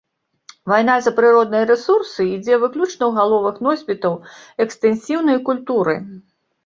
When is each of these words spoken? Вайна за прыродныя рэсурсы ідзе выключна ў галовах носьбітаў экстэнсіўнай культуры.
Вайна 0.71 0.93
за 1.07 1.11
прыродныя 1.19 1.65
рэсурсы 1.71 2.21
ідзе 2.37 2.55
выключна 2.63 2.97
ў 3.07 3.11
галовах 3.21 3.55
носьбітаў 3.67 4.13
экстэнсіўнай 4.67 5.37
культуры. 5.51 5.95